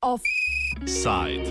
[0.00, 1.44] Offside.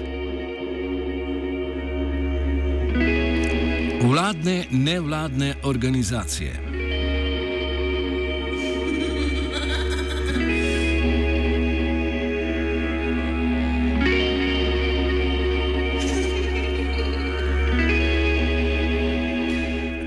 [4.01, 6.62] Vladne, nevladne organizacije.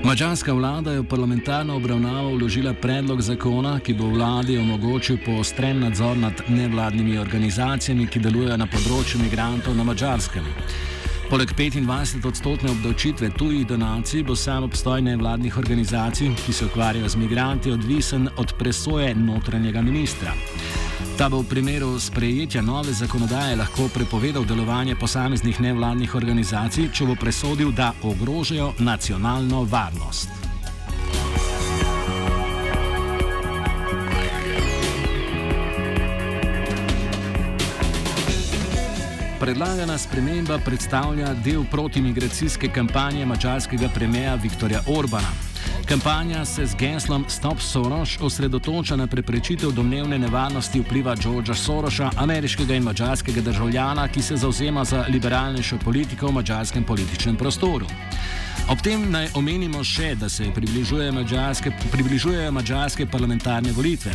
[0.07, 6.17] Mačarska vlada je v parlamentarno obravnavo vložila predlog zakona, ki bo vladi omogočil poostren nadzor
[6.17, 10.47] nad nevladnimi organizacijami, ki delujejo na področju migrantov na Mačarskem.
[11.27, 17.75] Poleg 25-odstotne obdavčitve tujih donacij bo sam obstoj nevladnih organizacij, ki se ukvarjajo z migranti,
[17.75, 20.31] odvisen od presoje notranjega ministra.
[21.17, 27.15] Ta bo v primeru sprejetja nove zakonodaje lahko prepovedal delovanje posameznih nevladnih organizacij, če bo
[27.17, 30.29] presodil, da ogrožajo nacionalno varnost.
[39.41, 45.46] Predlagana sprememba predstavlja del protimigracijske kampanje mačarskega premijeja Viktorja Orbana.
[45.87, 52.75] Kampanja se z geslom Stop Soros osredotoča na preprečitev domnevne nevarnosti vpliva Georgea Sorosa, ameriškega
[52.75, 57.87] in mačarskega državljana, ki se zauzema za liberalnejšo politiko v mačarskem političnem prostoru.
[58.69, 64.11] Ob tem naj omenimo še, da se približujejo mačarske, približuje mačarske parlamentarne volitve.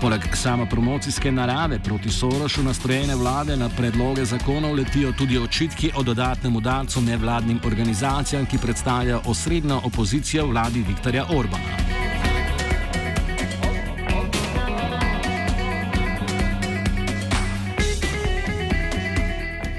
[0.00, 6.56] Poleg samopromocijske narave proti Sorošu nastrojene vlade na predloge zakonov letijo tudi očitki o dodatnem
[6.56, 11.98] udarcu nevladnim organizacijam, ki predstavljajo osrednjo opozicijo vladi Viktorja Orbana.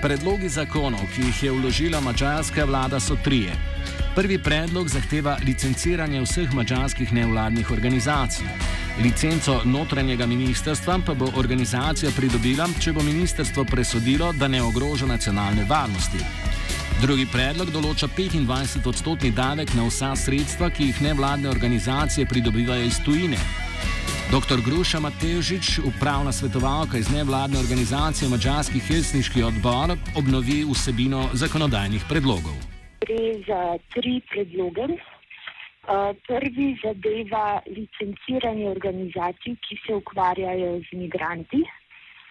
[0.02, 3.56] Predlogi zakonov, ki jih je vložila mačarska vlada, so trije.
[4.16, 8.79] Prvi predlog zahteva licenciranje vseh mačarskih nevladnih organizacij.
[9.03, 15.64] Licenco notranjega ministrstva pa bo organizacija pridobila, če bo ministrstvo presodilo, da ne ogroža nacionalne
[15.70, 16.20] varnosti.
[16.99, 23.39] Drugi predlog določa 25-odstotni davek na vsa sredstva, ki jih nevladne organizacije pridobivajo iz tujine.
[24.33, 24.59] Dr.
[24.65, 32.59] Gruša Matežič, upravna svetovalka iz nevladne organizacije Mačarski helsinški odbor, obnovi vsebino zakonodajnih predlogov.
[33.08, 33.61] Gre za
[33.95, 34.92] tri predloge.
[36.27, 41.64] Prvi zadeva licenciranje organizacij, ki se ukvarjajo z migranti.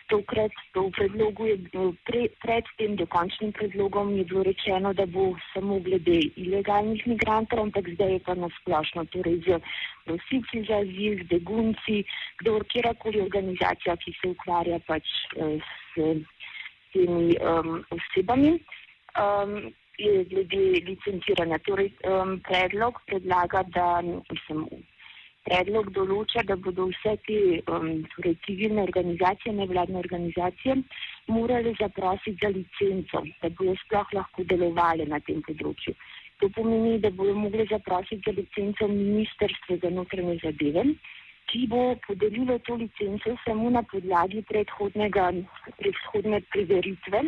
[0.08, 5.04] Tokrat to v predlogu je bilo pre, pred tem dokončnim predlogom je bilo rečeno, da
[5.06, 9.58] bo samo glede ilegalnih migrantov, ampak zdaj je pa nasplošno, torej z
[10.06, 11.98] prosilci za azil, z begunci,
[12.40, 15.04] kdo kjerkoli organizacija, ki se ukvarja pač
[15.34, 16.06] s
[16.94, 18.54] temi um, osebami.
[19.18, 21.58] Um, glede licenciranja.
[21.58, 24.66] Torej, um, predlog predlaga, da mislim,
[25.48, 27.38] predlog določa, da bodo vse te
[27.72, 30.76] um, torej, civilne organizacije, nevladne organizacije,
[31.28, 35.94] morali zaprositi za licenco, da bodo sploh lahko delovali na tem področju.
[36.38, 40.84] To pomeni, da bodo mogli zaprositi za licenco Ministrstvo za notranje zadeve,
[41.50, 45.08] ki bo podelilo to licenco samo na podlagi predhodne
[46.52, 47.22] preveritve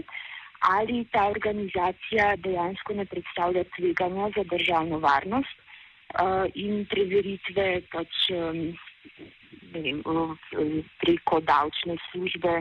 [0.60, 8.60] ali ta organizacija dejansko ne predstavlja tveganja za državno varnost uh, in preveritve pač, um,
[9.72, 10.02] vem,
[11.00, 12.60] preko davčne službe,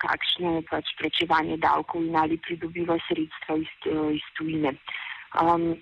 [0.00, 3.74] kakšno je pač plačevanje davkov in ali pridobiva sredstva iz,
[4.16, 4.72] iz tujine.
[5.40, 5.76] Um,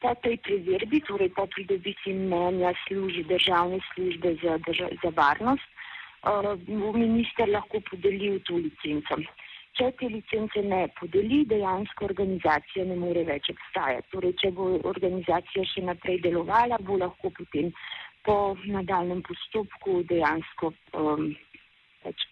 [0.00, 5.68] po tej preverbi, torej po pridobitvi mnenja službe, državne službe za, drža, za varnost,
[6.24, 9.20] uh, bo minister lahko podelil to licenco.
[9.78, 14.10] Če te licence ne podeli, dejansko organizacija ne more več obstajati.
[14.12, 17.70] Torej, če bo organizacija še naprej delovala, bo lahko potem
[18.26, 21.30] po nadaljem postopku dejansko um,
[22.04, 22.26] pač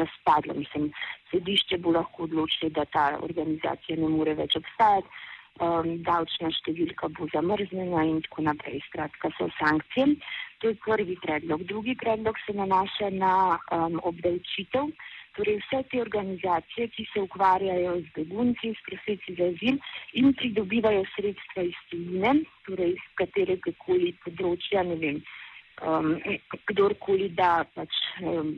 [0.00, 0.56] razpadla.
[0.56, 0.88] Mislim,
[1.30, 5.12] sedišče bo lahko odločilo, da ta organizacija ne more več obstajati,
[5.60, 8.80] um, davčna številka bo zamrznjena in tako naprej.
[8.88, 10.16] Skratka, so sankcije.
[10.58, 11.62] To je prvi predlog.
[11.70, 14.90] Drugi predlog se nanaša na um, obdavčitev.
[15.38, 19.76] Torej vse te organizacije, ki se ukvarjajo z begunci, s prosilci za azil
[20.18, 22.32] in pridobivajo sredstva iz tujine,
[22.66, 25.20] torej iz katerega koli področja, ne vem,
[25.86, 26.10] um,
[26.72, 28.50] kdorkoli da pač um,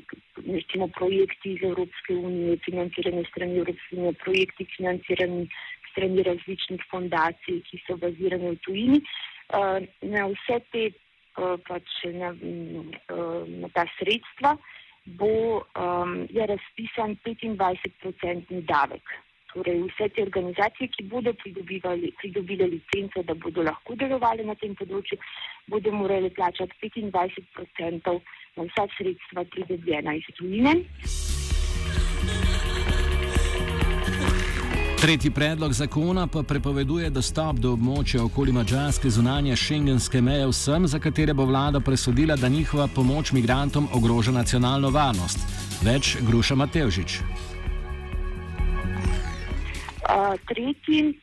[0.46, 5.46] recimo projekti iz Evropske unije, financirane strani Evropske unije, projekti financirani
[5.92, 9.04] strani različnih fondacij, ki so bazirane v tujini,
[9.52, 9.84] uh,
[10.16, 14.56] na vse te uh, pač na, uh, na ta sredstva
[15.04, 19.02] bo um, je razpisan 25-procentni davek.
[19.52, 25.18] Torej, vse te organizacije, ki bodo pridobile licenco, da bodo lahko delovali na tem področju,
[25.66, 28.14] bodo morali plačati 25%
[28.56, 30.76] na vsa sredstva pridobljena iz tujine.
[35.00, 40.98] Tretji predlog zakona pa prepoveduje dostop do območja okoli mačarske zunanje šengenske meje vsem, za
[41.00, 45.40] katere bo vlada presodila, da njihova pomoč migrantom ogroža nacionalno varnost.
[45.88, 47.16] Več Gruša Matevžič.
[50.04, 51.16] Uh, tretji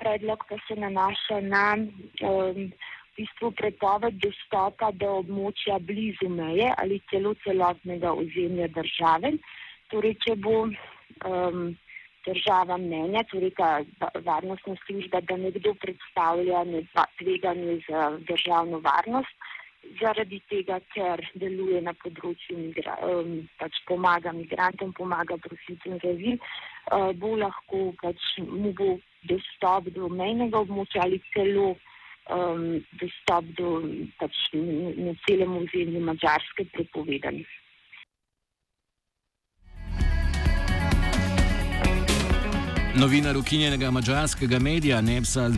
[0.00, 7.02] predlog pa se nanaša na um, v bistvu prepoved dostopa do območja blizu meje ali
[7.12, 9.36] celo celotnega ozemlja države.
[9.92, 11.74] Torej, če bo um,
[12.26, 13.82] država mnenja, torej ta
[14.24, 16.64] varnostna služba, da nekdo predstavlja
[17.18, 19.50] tveganje za državno varnost,
[20.00, 22.56] zaradi tega, ker deluje na področju,
[23.08, 28.94] um, pač pomaga migrantom, pomaga prosilcem za azil, uh, bo lahko pač mu bo
[29.28, 32.64] dostop do mejnega območja ali celo um,
[33.00, 33.74] dostop do
[34.20, 37.50] pač na celem ozemlju Mačarske prepovedanih.
[42.94, 45.48] Novinar ukinjenega mačarskega medija Nepsa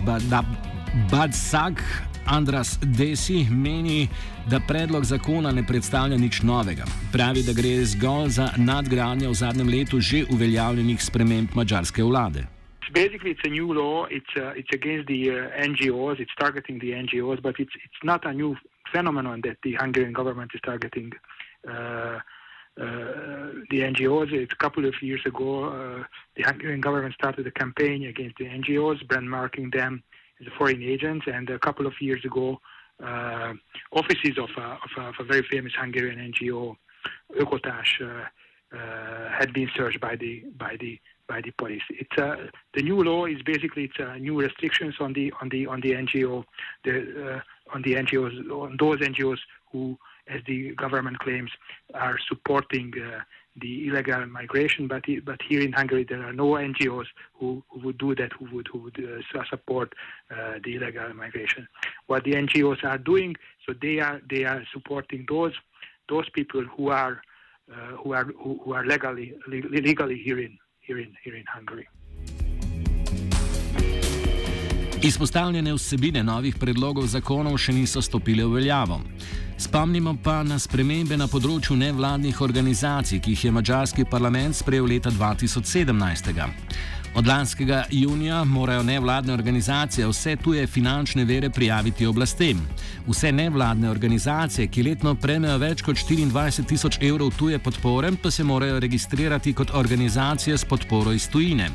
[1.10, 1.82] Badsak
[2.26, 4.08] Andras Desi meni,
[4.50, 6.84] da predlog zakona ne predstavlja nič novega.
[7.12, 12.46] Pravi, da gre zgolj za nadgradnjo v zadnjem letu že uveljavljenih sprememb mačarske vlade.
[12.94, 14.06] Basically, it's a new law.
[14.10, 16.16] It's uh, it's against the uh, NGOs.
[16.20, 18.56] It's targeting the NGOs, but it's it's not a new
[18.92, 21.12] phenomenon that the Hungarian government is targeting.
[21.68, 22.18] Uh,
[22.76, 24.50] the NGOs.
[24.52, 26.04] A couple of years ago, uh,
[26.36, 30.02] the Hungarian government started a campaign against the NGOs, brand marking them
[30.40, 31.26] as foreign agents.
[31.26, 32.60] And a couple of years ago,
[33.02, 33.52] uh,
[33.92, 36.76] offices of, of, of, a very famous Hungarian NGO,
[37.38, 38.26] Ökotárs,
[39.38, 41.82] had been searched by the by the by the police.
[41.90, 42.36] It's uh,
[42.74, 45.92] the new law is basically it's uh, new restrictions on the on the on the
[45.92, 46.44] NGO
[46.84, 49.38] the uh, on the NGOs on those NGOs
[49.72, 51.50] who as the government claims,
[51.94, 53.20] are supporting uh,
[53.60, 54.86] the illegal migration.
[54.86, 58.46] But but here in Hungary, there are no NGOs who, who would do that, who
[58.54, 59.92] would who would uh, support
[60.30, 61.66] uh, the illegal migration.
[62.06, 63.36] What the NGOs are doing,
[63.66, 65.54] so they are they are supporting those
[66.08, 67.22] those people who are
[67.72, 71.88] uh, who are who, who, are legally legally here in here in here in Hungary.
[75.06, 78.96] Izpostavljene vsebine novih predlogov zakonov še niso stopile v veljavo.
[79.54, 85.12] Spomnimo pa na spremembe na področju nevladnih organizacij, ki jih je mačarski parlament sprejel leta
[85.14, 86.40] 2017.
[87.14, 92.64] Od lanskega junija morajo nevladne organizacije vse tuje finančne vere prijaviti oblastem.
[93.06, 98.44] Vse nevladne organizacije, ki letno prejmejo več kot 24 tisoč evrov tuje podpore, pa se
[98.44, 101.70] morajo registrirati kot organizacije s podporo iz tujine.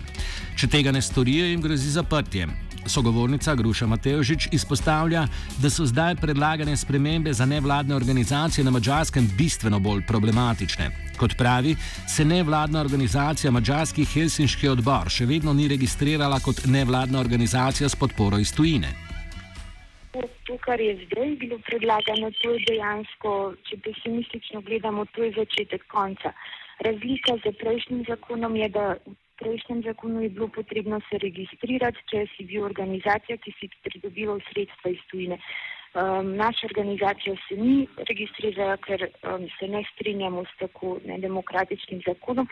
[0.59, 2.49] Če tega ne storijo, jim grozi zaprtje.
[2.85, 5.27] Sogovornica Gruša Mateožič izpostavlja,
[5.61, 10.89] da so zdaj predlagane spremembe za nevladne organizacije na mačarskem bistveno bolj problematične.
[11.19, 11.75] Kot pravi,
[12.15, 18.39] se nevladna organizacija Mačarski Helsinški odbor še vedno ni registrirala kot nevladna organizacija s podporo
[18.41, 18.89] iz tujine.
[20.47, 25.85] To, kar je zdaj bilo predlagano, to je dejansko, če pesimistično gledamo, to je začetek
[25.87, 26.33] konca.
[26.83, 28.85] Razlika z prejšnjim zakonom je, da
[29.41, 34.93] prejšnjem zakonu je bilo potrebno se registrirati, če si bil organizacija, ki si pridobival sredstva
[34.93, 35.39] iz tujine.
[35.91, 42.47] Um, naša organizacija se ni registrirala, ker um, se ne strinjamo s tako nedemokratičnim zakonom.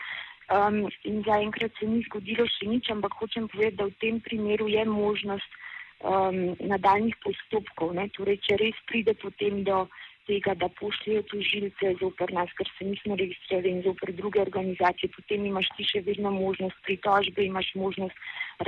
[0.50, 4.66] Um, in zaenkrat se ni zgodilo še nič, ampak hočem povedati, da v tem primeru
[4.68, 5.58] je možnost
[6.02, 7.94] um, nadaljnih postopkov.
[8.18, 9.86] Torej, če res pride potem do
[10.30, 15.46] tega, da pošljajo tužilce zoper nas, ker se nismo registrirali in zoper druge organizacije, potem
[15.50, 18.16] imaš ti še vedno možnost pritožbe, imaš možnost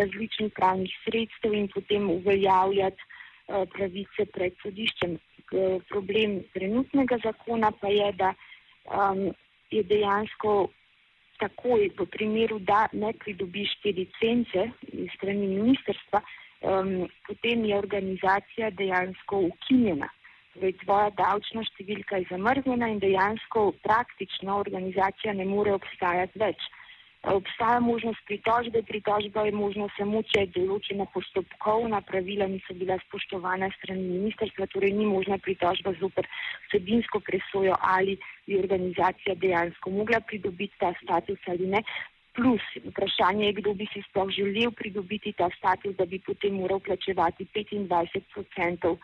[0.00, 5.18] različnih pravnih sredstev in potem uveljavljati uh, pravice pred sodiščem.
[5.52, 8.32] Uh, problem trenutnega zakona pa je, da
[8.88, 9.28] um,
[9.70, 10.54] je dejansko
[11.42, 16.92] takoj v primeru, da ne pridobiš te licence iz strani ministerstva, um,
[17.28, 20.10] potem je organizacija dejansko ukinjena.
[20.52, 26.60] Torej, tvoja davčna številka je zamrznjena in dejansko praktično organizacija ne more obstajati več.
[27.22, 34.08] Obstaja možnost pritožbe, pritožba je možno samo, če določena postopkovna pravila niso bila spoštovana strani
[34.08, 36.26] ministrstva, torej ni možna pritožba zoper
[36.66, 38.18] vsebinsko presojo, ali
[38.48, 41.84] bi organizacija dejansko mogla pridobiti ta status ali ne.
[42.34, 46.80] Plus vprašanje je, kdo bi si sploh želel pridobiti ta status, da bi potem moral
[46.80, 48.98] plačevati 25 odstotkov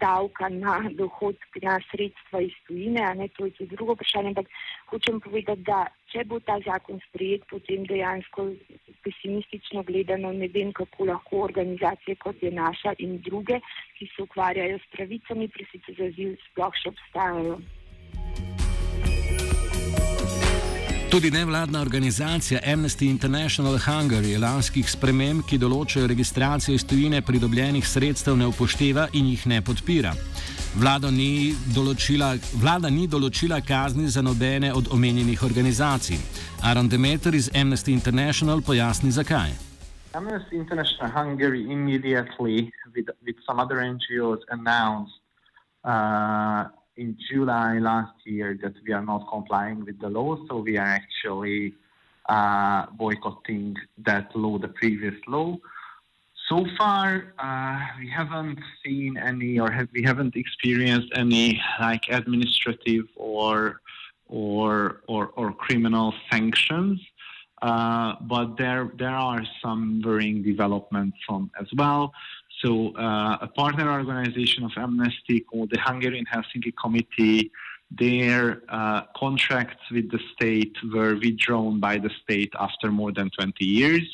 [0.00, 4.50] davka na dohodke, na sredstva iz tujine, a ne to je tudi drugo vprašanje, ampak
[4.90, 8.48] hočem povedati, da če bo ta zakon sprejet, potem dejansko
[9.04, 13.60] pesimistično gledano ne vem, kako lahko organizacije kot je naša in druge,
[13.98, 17.58] ki se ukvarjajo s pravicami prosilcev za azil, sploh še obstajajo.
[21.14, 28.34] Tudi nevladna organizacija Amnesty International Hungary lanskih sprememb, ki določajo registracijo iz tujine pridobljenih sredstev,
[28.34, 30.10] ne upošteva in jih ne podpira.
[30.74, 36.18] Vlada ni, določila, vlada ni določila kazni za nobene od omenjenih organizacij.
[36.66, 39.54] Aaron Demeter iz Amnesty International pojasni zakaj.
[40.18, 45.22] Amnesty International Hungary immediately, with, with some other NGOs, announced
[45.84, 50.76] uh, in July last year that we are not complying with the law, so we
[50.76, 51.74] are actually
[52.28, 55.56] uh, boycotting that law, the previous law.
[56.48, 63.06] So far, uh, we haven't seen any, or have, we haven't experienced any like administrative
[63.16, 63.80] or
[64.26, 67.00] or or, or criminal sanctions.
[67.62, 72.12] Uh, but there there are some worrying developments from as well.
[72.64, 77.50] So uh, a partner organization of Amnesty called the Hungarian Helsinki Committee,
[77.90, 83.62] their uh, contracts with the state were withdrawn by the state after more than 20
[83.66, 84.08] years.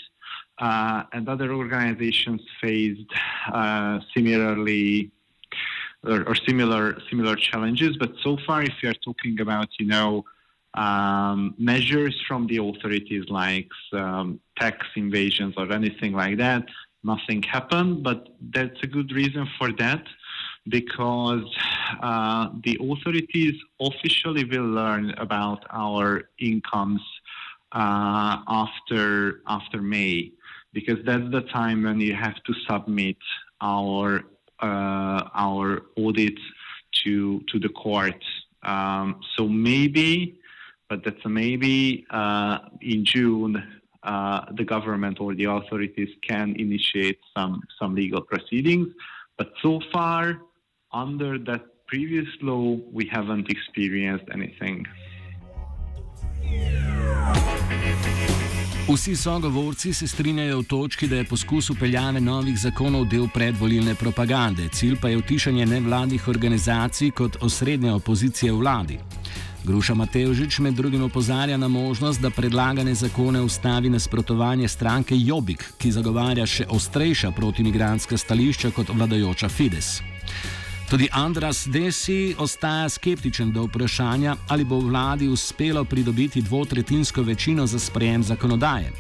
[0.59, 3.13] Uh, and other organizations faced
[3.53, 5.13] uh, similarly
[6.05, 7.97] or, or, similar similar challenges.
[7.97, 10.25] But so far, if you are talking about, you know,
[10.75, 16.67] um, measures from the authorities like um, tax invasions or anything like that,
[17.03, 20.05] nothing happened, but that's a good reason for that
[20.69, 21.45] because
[22.03, 27.01] uh, the authorities officially will learn about our incomes
[27.73, 30.33] uh, after after May,
[30.73, 33.17] because that's the time when you have to submit
[33.61, 34.25] our
[34.61, 36.43] uh, our audits
[37.05, 38.23] to to the court.
[38.63, 40.39] Um, so maybe,
[40.89, 47.19] but that's a maybe uh, in June uh, the government or the authorities can initiate
[47.37, 48.89] some, some legal proceedings.
[49.37, 50.41] But so far,
[50.93, 54.87] under that previous law, we haven't experienced anything.
[58.91, 64.69] Vsi sogovorci se strinjajo v točki, da je poskus upeljave novih zakonov del predvolilne propagande,
[64.69, 68.99] cilj pa je utišanje nevladnih organizacij kot osrednje opozicije vladi.
[69.65, 75.93] Gruša Mateožič med drugim opozarja na možnost, da predlagane zakone ustavi nasprotovanje stranke Jobik, ki
[75.93, 80.01] zagovarja še ostrejša protimigranska stališča kot vladajoča Fides.
[80.91, 87.79] Tudi Andras Desi ostaja skeptičen do vprašanja, ali bo vladi uspelo pridobiti dvotretinsko večino za
[87.79, 88.93] sprejem zakonodaje.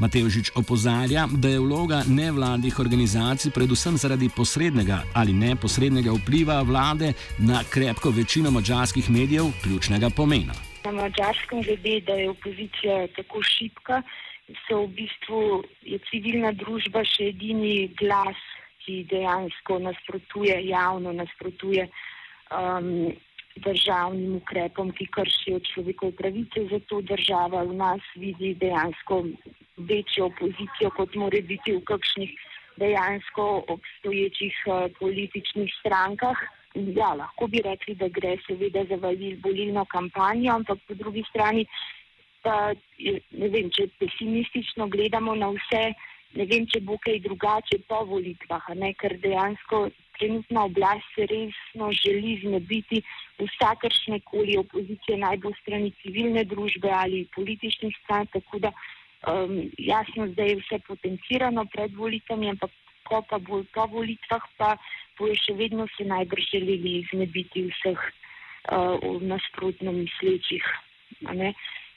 [0.00, 7.64] Mateožič opozarja, da je vloga nevladnih organizacij predvsem zaradi posrednega ali neposrednega vpliva vlade na
[7.72, 10.54] krepko večino mačarskih medijev ključnega pomena.
[10.84, 14.02] Na mačarskem glede, da je opozicija tako šipka,
[14.66, 15.42] so v bistvu
[15.82, 18.40] je civilna družba še edini glas
[18.90, 23.12] ki dejansko nasprotuje, javno nasprotuje um,
[23.56, 26.66] državnim ukrepom, ki kršijo človekove pravice.
[26.70, 29.24] Zato država v nas vidi dejansko
[29.76, 32.30] večjo opozicijo, kot more biti v kakšnih
[32.76, 36.36] dejansko obstoječih uh, političnih strankah.
[36.74, 38.96] Ja, lahko bi rekli, da gre seveda za
[39.44, 41.66] volilno kampanjo, ampak po drugi strani,
[42.42, 42.72] pa,
[43.30, 45.82] ne vem, če pesimistično gledamo na vse,
[46.38, 51.90] ne vem, če bo kaj drugače po volitvah, ne, ker dejansko trenutna oblast se resno
[51.96, 53.00] želi znebiti
[53.40, 60.28] vsakršne koli opozicije, naj bo strani civilne družbe ali političnih stran, tako da um, jasno
[60.34, 62.70] zdaj je vse potencirano pred volitvami, ampak
[63.08, 64.76] ko pa bo po volitvah, pa
[65.18, 70.68] bojo še vedno se najbrž želeli znebiti vseh uh, nasprotno mislečih.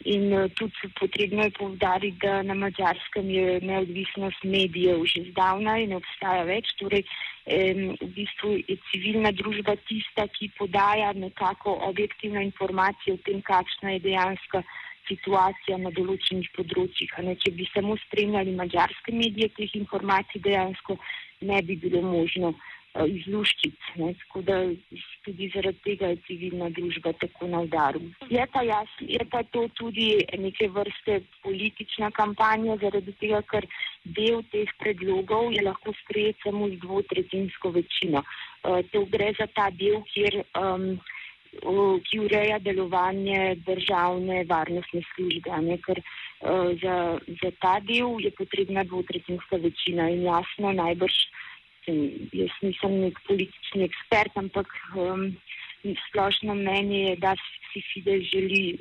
[0.05, 5.95] In uh, tudi potrebno je povdariti, da na mačarskem je neodvisnost medijev že zdavnaj in
[5.95, 6.73] obstaja več.
[6.79, 7.05] Torej,
[7.45, 13.99] v bistvu je civilna družba tista, ki podaja nekako objektivne informacije o tem, kakšna je
[13.99, 14.63] dejanska
[15.07, 17.11] situacija na določenih področjih.
[17.43, 20.97] Če bi samo spremljali mačarske medije, teh informacij dejansko
[21.43, 22.53] ne bi bilo možno
[22.93, 23.93] Eh, izluščiti.
[23.97, 24.55] Ne, tako da
[25.25, 28.01] tudi zaradi tega je civilna družba tako na udaru.
[28.29, 30.05] Je pa, jasno, je pa to tudi
[30.37, 33.65] neke vrste politična kampanja, zaradi tega, ker
[34.17, 38.21] del teh predlogov je lahko sprejet samo z dvotretinsko večino.
[38.61, 40.43] Uh, to gre za ta del, kjer.
[40.53, 40.93] Um,
[42.09, 45.53] ki ureja delovanje državne varnostne službe.
[45.61, 46.95] Ne, ker uh, za,
[47.41, 51.52] za ta del je potrebna dvotretinska večina in jasno najbrž uh,
[51.87, 55.29] jaz nisem nek politični ekspert, ampak um,
[56.07, 57.35] splošno mnenje je, da
[57.71, 58.77] si Fidesz želi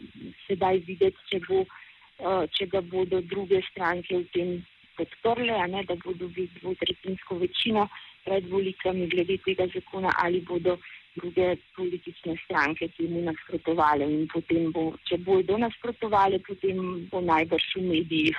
[0.47, 4.51] sedaj videti, če bo uh, če ga bodo druge stranke v tem
[4.97, 7.89] podprle, ne da bodo dobili dvotretinsko večino
[8.25, 10.77] pred volitvami glede tega zakona ali bodo
[11.17, 16.79] druge politične stranke temu nasprotovale in potem bo, če bodo nasprotovale, potem
[17.11, 18.39] bo najbrž v medijih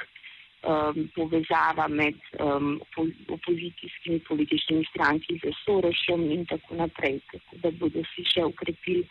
[0.63, 2.81] um, povezava med um,
[3.29, 9.03] opozicijskimi političnimi stranki z Sorošem in tako naprej, tako da bodo si še ukrepili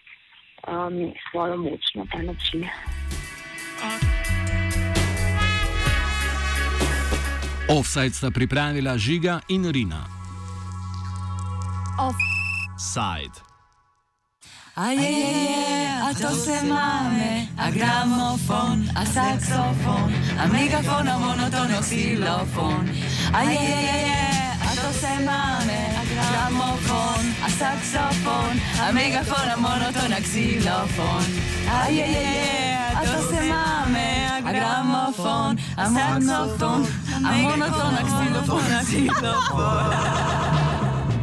[0.68, 2.66] um, svojo moč na ta način.
[7.68, 10.04] Offside sta pripravila Žiga in Rina.
[11.98, 13.51] Offside.
[14.74, 21.18] A je, je, je, a to se mame, a gramofon, a saksofon, a megafon, a
[21.18, 22.88] monoton, a xilofon.
[23.34, 24.32] A je, je, je,
[24.64, 31.24] a to se mame, a gramofon, a saksofon, a megafon, a monoton, a xilofon.
[31.68, 36.86] A je, je, je, a to se mame, a gramofon, a saksofon,
[37.24, 40.41] a monoton, a xilofon, a xilofon.